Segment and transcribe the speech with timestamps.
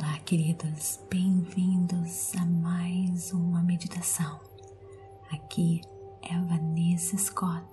[0.00, 4.38] Olá, queridos, bem-vindos a mais uma meditação.
[5.28, 5.80] Aqui
[6.22, 7.66] é Vanessa Scott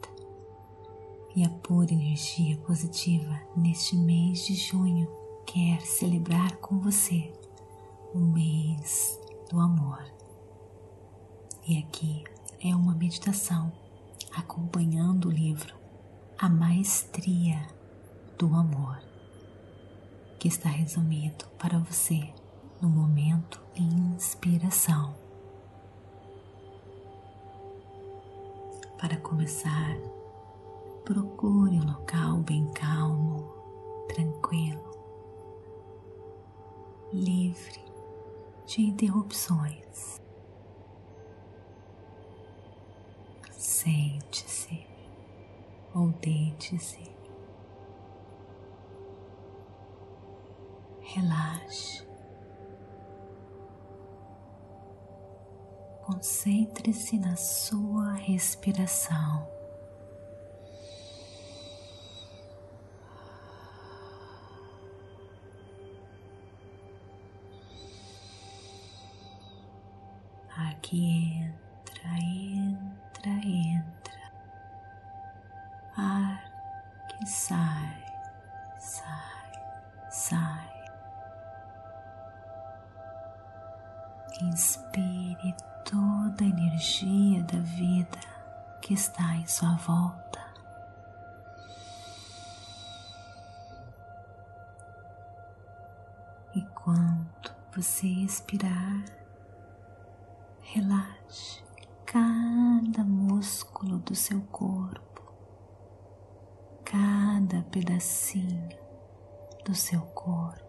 [1.36, 5.08] e a pura energia positiva neste mês de junho
[5.46, 7.32] quer celebrar com você
[8.12, 9.20] o mês
[9.52, 10.04] do amor.
[11.68, 12.24] E aqui
[12.60, 13.72] é uma meditação
[14.36, 15.76] acompanhando o livro
[16.40, 17.68] A Maestria
[18.36, 19.15] do Amor
[20.46, 22.32] que está resumido para você
[22.80, 25.16] no momento inspiração.
[29.00, 29.98] Para começar,
[31.04, 33.52] procure um local bem calmo,
[34.08, 34.92] tranquilo,
[37.12, 37.84] livre
[38.68, 40.22] de interrupções.
[43.52, 44.86] Sente-se
[45.96, 47.15] ou deite-se
[51.16, 52.06] relaxe.
[56.04, 59.48] Concentre-se na sua respiração.
[70.58, 74.32] Aqui entra, entra, entra.
[75.98, 76.52] Ar
[77.10, 78.06] que sai,
[78.78, 79.52] sai,
[80.12, 80.65] sai.
[84.42, 85.56] Inspire
[85.86, 88.20] toda a energia da vida
[88.82, 90.44] que está em sua volta.
[96.54, 99.06] E quando você expirar,
[100.62, 101.64] relaxe
[102.06, 105.34] cada músculo do seu corpo,
[106.84, 108.70] cada pedacinho
[109.66, 110.65] do seu corpo.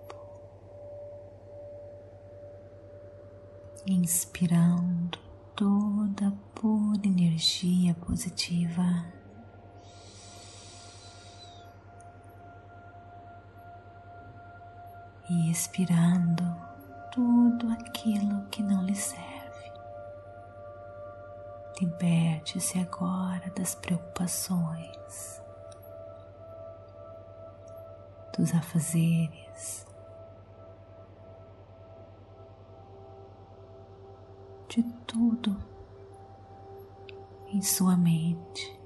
[3.87, 5.19] Inspirando
[5.55, 8.83] toda a pura energia positiva.
[15.29, 16.45] E expirando
[17.13, 19.27] tudo aquilo que não lhe serve.
[21.81, 25.43] Liberte-se agora das preocupações,
[28.37, 29.87] dos afazeres,
[34.77, 35.57] de tudo
[37.49, 38.79] em sua mente.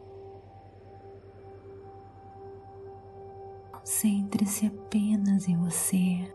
[3.73, 6.33] Concentre-se apenas em você,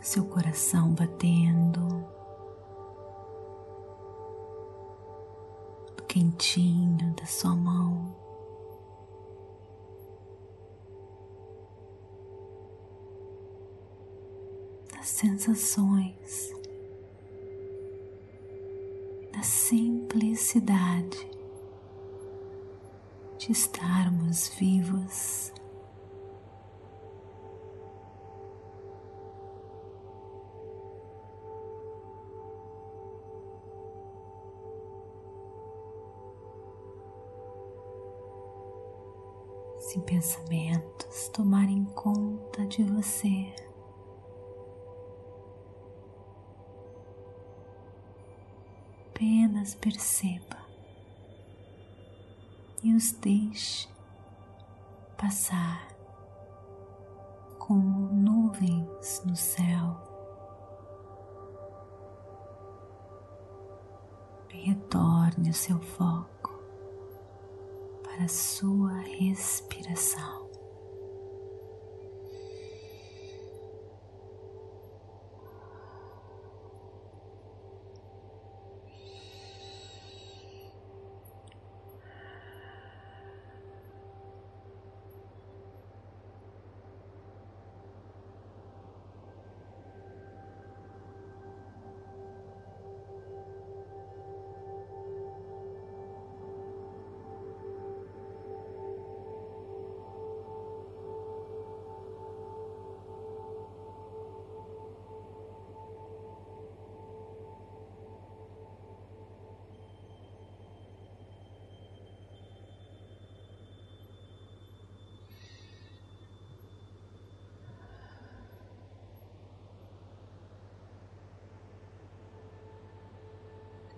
[0.00, 2.06] seu coração batendo,
[6.08, 8.22] quentinho da sua mão.
[14.92, 16.61] das sensações
[19.42, 21.28] da simplicidade
[23.38, 25.52] de estarmos vivos.
[39.80, 43.71] Se pensamentos tomarem conta de você.
[49.62, 50.56] Apenas perceba
[52.82, 53.88] e os deixe
[55.16, 55.86] passar
[57.60, 60.00] como nuvens no céu.
[64.48, 66.60] Retorne o seu foco
[68.02, 70.41] para a sua respiração.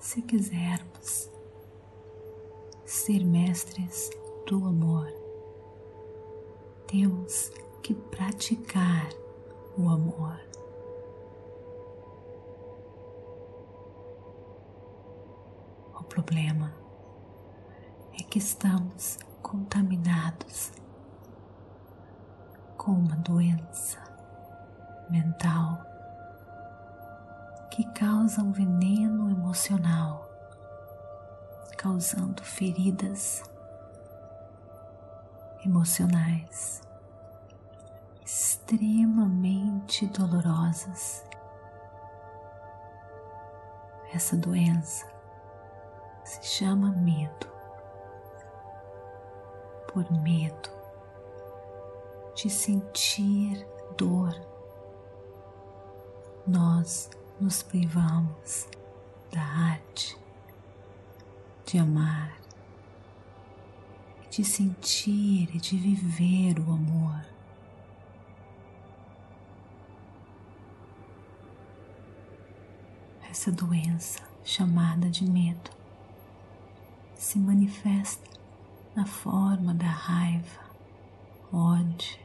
[0.05, 1.31] Se quisermos
[2.85, 4.11] ser mestres
[4.47, 5.11] do amor,
[6.87, 7.51] temos
[7.83, 9.09] que praticar
[9.79, 10.39] o amor.
[15.99, 16.75] O problema
[18.13, 20.71] é que estamos contaminados
[22.77, 24.05] com uma doença
[25.11, 25.94] mental
[27.75, 30.31] que causa um veneno emocional,
[31.77, 33.43] causando feridas
[35.67, 36.81] emocionais
[38.25, 41.27] extremamente dolorosas.
[44.13, 45.05] Essa doença
[46.23, 47.53] se chama medo.
[49.93, 50.71] Por medo
[52.37, 53.67] de sentir
[53.97, 54.33] dor,
[56.47, 58.69] nós nos privamos
[59.33, 60.17] da arte
[61.67, 62.39] de amar,
[64.31, 67.25] de sentir e de viver o amor.
[73.29, 75.71] Essa doença chamada de medo
[77.17, 78.31] se manifesta
[78.95, 80.61] na forma da raiva,
[81.53, 82.19] ódio,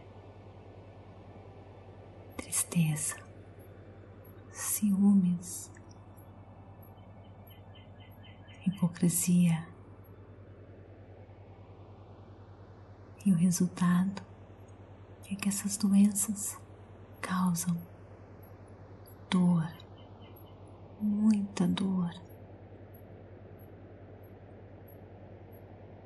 [2.38, 3.16] tristeza,
[4.80, 5.70] ciúmes,
[8.66, 9.68] hipocrisia.
[13.26, 14.22] E o resultado
[15.30, 16.58] é que essas doenças
[17.20, 17.78] causam
[19.30, 19.68] dor,
[21.02, 22.12] muita dor.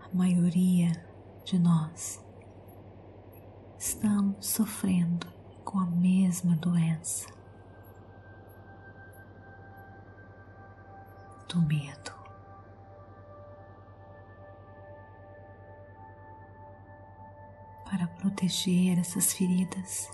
[0.01, 0.91] A maioria
[1.45, 2.19] de nós
[3.77, 5.27] estamos sofrendo
[5.63, 7.42] com a mesma doença
[11.53, 12.11] do medo.
[17.85, 20.09] Para proteger essas feridas,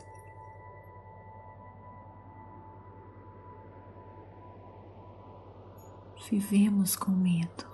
[6.29, 7.69] vivemos com medo.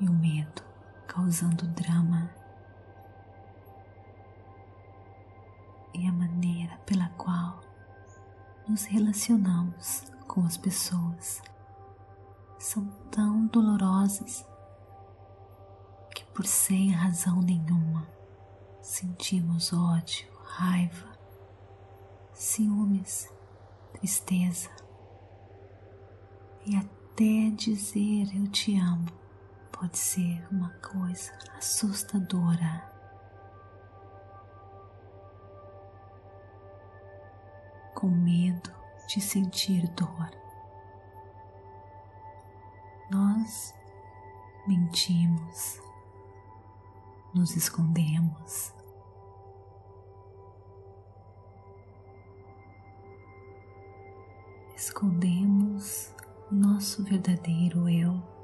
[0.00, 0.62] E o medo
[1.06, 2.30] causando drama.
[5.94, 7.60] E a maneira pela qual
[8.68, 11.42] nos relacionamos com as pessoas
[12.58, 14.44] são tão dolorosas
[16.14, 18.06] que, por sem razão nenhuma,
[18.82, 21.08] sentimos ódio, raiva,
[22.32, 23.30] ciúmes,
[23.92, 24.70] tristeza
[26.66, 29.06] e até dizer eu te amo
[29.72, 32.98] pode ser uma coisa assustadora.
[37.98, 38.70] com medo
[39.08, 40.37] de sentir dor.
[43.10, 43.74] Nós
[44.66, 45.80] mentimos,
[47.34, 48.74] nos escondemos.
[54.76, 56.14] Escondemos
[56.50, 58.38] o nosso verdadeiro eu.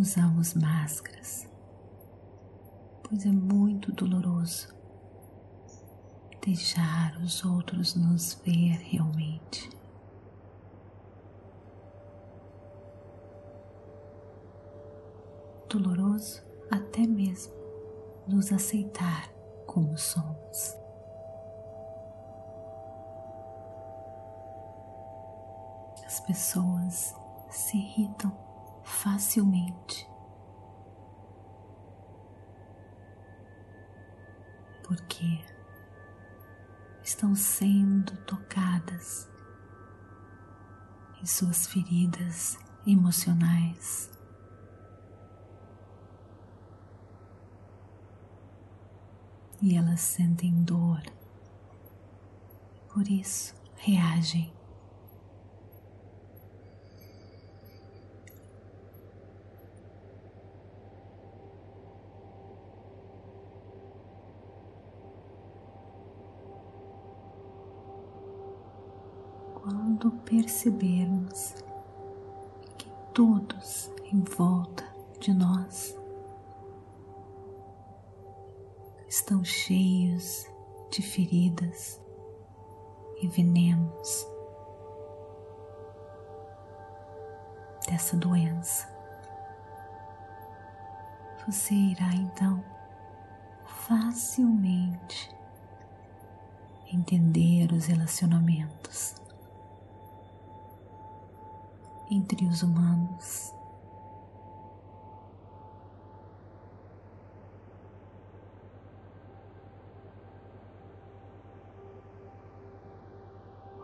[0.00, 1.46] usamos máscaras,
[3.02, 4.79] pois é muito doloroso
[6.40, 9.70] deixar os outros nos ver realmente.
[15.68, 17.54] Doloroso até mesmo
[18.26, 19.30] nos aceitar
[19.66, 20.76] como somos.
[26.04, 27.14] As pessoas
[27.50, 28.32] se irritam
[28.82, 30.08] facilmente.
[34.82, 35.38] Porque
[37.20, 39.28] estão sendo tocadas
[41.20, 44.10] em suas feridas emocionais.
[49.60, 51.02] E elas sentem dor,
[52.88, 54.50] por isso reagem
[70.00, 71.54] quando percebermos
[72.78, 74.82] que todos em volta
[75.18, 75.94] de nós
[79.06, 80.46] estão cheios
[80.90, 82.00] de feridas
[83.20, 84.26] e venenos
[87.86, 88.88] dessa doença.
[91.46, 92.64] Você irá então
[93.66, 95.30] facilmente
[96.90, 99.20] entender os relacionamentos
[102.10, 103.54] entre os humanos.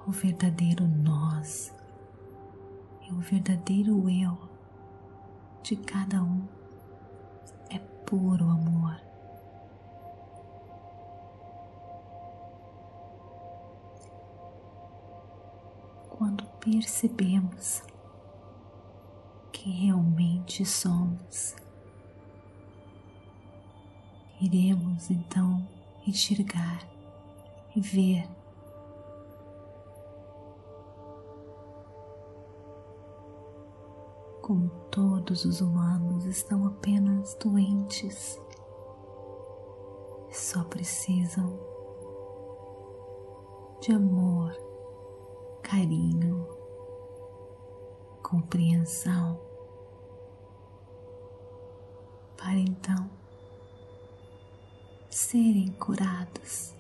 [0.07, 1.75] O verdadeiro nós
[3.03, 4.37] e o verdadeiro eu
[5.63, 6.47] de cada um,
[7.71, 9.01] é puro amor.
[16.09, 17.83] Quando percebemos
[19.71, 21.57] realmente somos,
[24.41, 25.67] iremos então
[26.07, 26.87] enxergar
[27.75, 28.29] e ver.
[34.41, 38.41] Como todos os humanos estão apenas doentes
[40.31, 41.59] e só precisam
[43.81, 44.53] de amor,
[45.63, 46.47] carinho,
[48.23, 49.46] compreensão,
[52.47, 53.11] para então
[55.11, 56.77] serem curados.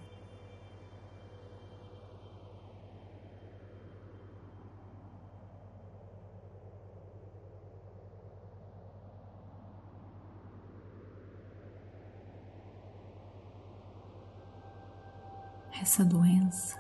[15.82, 16.78] essa doença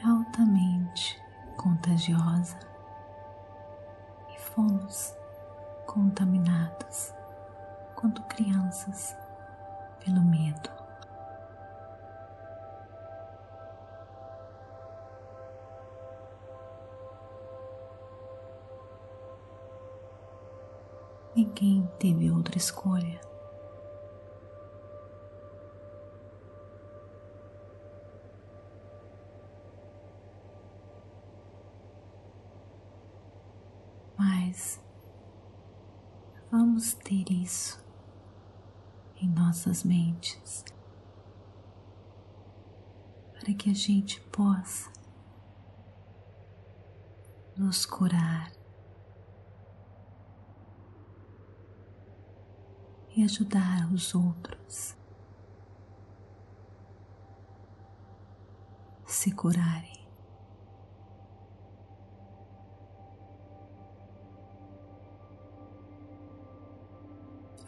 [0.00, 1.20] é altamente
[1.56, 2.58] contagiosa
[10.04, 10.70] pelo medo.
[21.34, 23.20] Ninguém teve outra escolha
[34.18, 34.80] mas
[36.50, 37.82] vamos ter isso
[39.20, 39.28] em
[39.58, 40.64] nossas mentes
[43.32, 44.88] para que a gente possa
[47.56, 48.52] nos curar
[53.16, 54.96] e ajudar os outros
[59.06, 59.98] se curarem.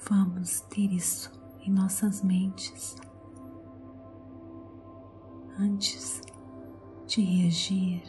[0.08, 2.96] vamos ter isso em nossas mentes
[5.58, 6.22] antes
[7.06, 8.02] de reagir.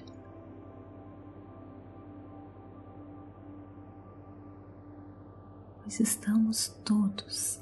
[5.81, 7.61] Pois estamos todos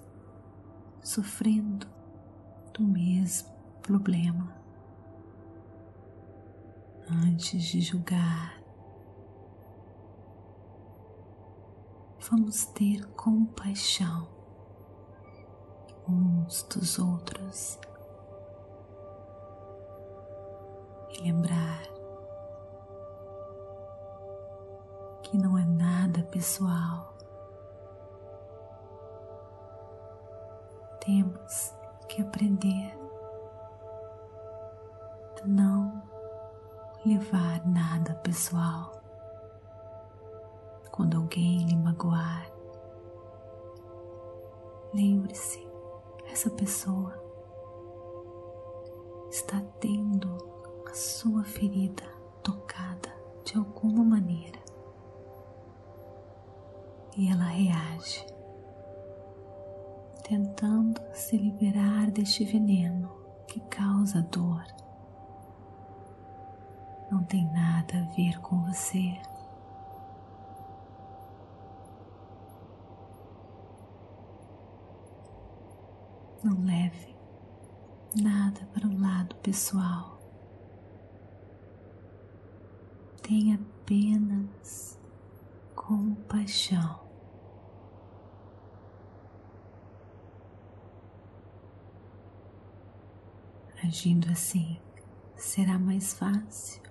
[1.01, 1.88] sofrendo
[2.74, 3.50] do mesmo
[3.81, 4.55] problema.
[7.10, 8.62] Antes de julgar,
[12.29, 14.38] vamos ter compaixão
[16.10, 17.80] uns dos outros
[21.12, 21.84] e lembrar
[25.24, 27.13] que não é nada pessoal.
[31.06, 31.74] Temos
[32.08, 32.98] que aprender
[35.42, 36.01] a não
[37.06, 39.00] levar nada pessoal
[41.00, 42.51] quando alguém lhe magoar,
[44.94, 45.69] lembre-se,
[46.31, 47.13] essa pessoa
[49.29, 50.38] está tendo
[50.89, 52.03] a sua ferida
[52.41, 54.59] tocada de alguma maneira
[57.17, 58.25] e ela reage,
[60.24, 63.12] tentando se liberar deste veneno
[63.45, 64.63] que causa dor.
[67.12, 69.19] Não tem nada a ver com você.
[76.43, 77.15] Não leve
[78.15, 80.19] nada para o lado pessoal.
[83.22, 84.98] Tenha apenas
[85.75, 87.08] compaixão.
[93.84, 94.79] Agindo assim,
[95.36, 96.81] será mais fácil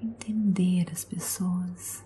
[0.00, 2.02] entender as pessoas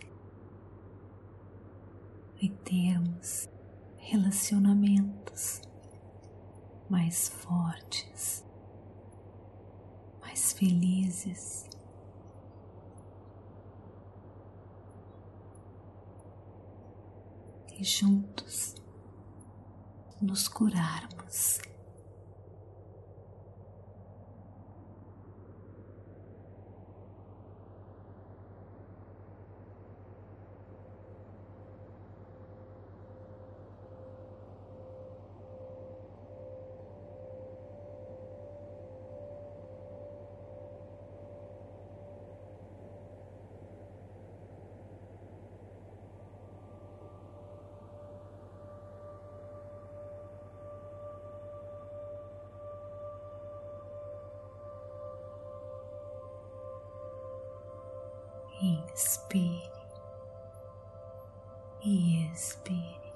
[2.42, 3.48] e termos
[3.96, 5.62] relacionamentos
[6.88, 8.44] mais fortes,
[10.20, 11.66] mais felizes.
[17.78, 18.74] E juntos
[20.20, 21.60] nos curarmos.
[58.60, 59.70] Inspire
[61.82, 63.12] e expire.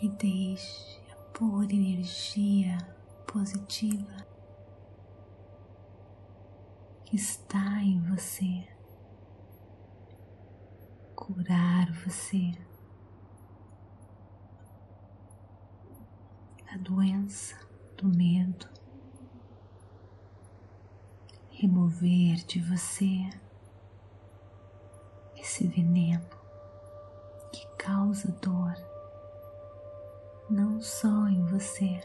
[0.00, 2.78] E deixe a pura energia
[3.26, 4.26] positiva
[7.04, 8.68] que está em você
[11.16, 12.52] curar você
[16.66, 17.56] da doença,
[17.96, 18.68] do medo,
[21.60, 23.28] remover de você
[25.36, 26.24] esse veneno
[27.52, 28.76] que causa dor,
[30.48, 32.00] não só em você,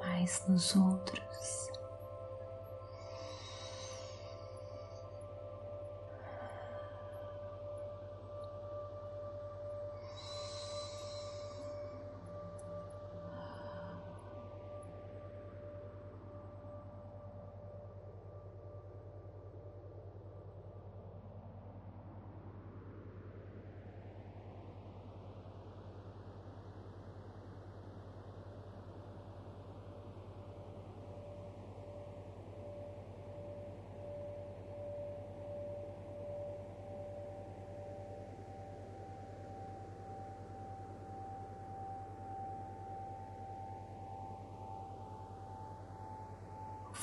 [0.00, 1.68] mas nos outros.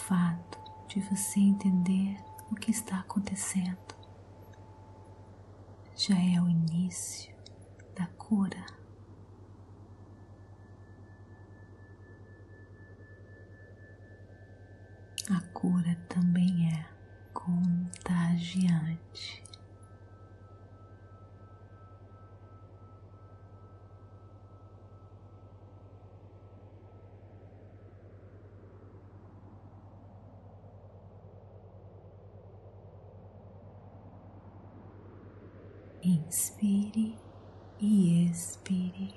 [0.08, 2.18] Fato de você entender
[2.52, 3.78] o que está acontecendo
[5.96, 7.34] já é o início
[7.96, 8.66] da cura.
[15.30, 16.86] A cura também é
[17.34, 18.32] contagiante.
[36.32, 37.14] Inspire
[37.78, 39.14] e expire.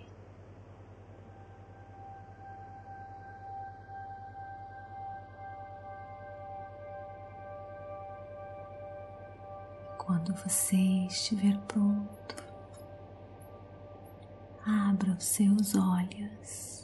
[9.97, 12.35] Quando você estiver pronto,
[14.67, 16.84] abra os seus olhos.